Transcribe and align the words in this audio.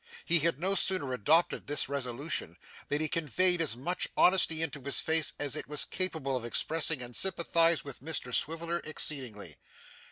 He 0.25 0.39
had 0.39 0.59
no 0.59 0.73
sooner 0.73 1.13
adopted 1.13 1.67
this 1.67 1.87
resolution, 1.87 2.57
than 2.87 3.01
he 3.01 3.07
conveyed 3.07 3.61
as 3.61 3.77
much 3.77 4.07
honesty 4.17 4.63
into 4.63 4.81
his 4.81 4.99
face 4.99 5.33
as 5.39 5.55
it 5.55 5.67
was 5.67 5.85
capable 5.85 6.35
of 6.35 6.43
expressing, 6.43 7.03
and 7.03 7.15
sympathised 7.15 7.83
with 7.83 7.99
Mr 8.01 8.33
Swiveller 8.33 8.81
exceedingly. 8.83 9.57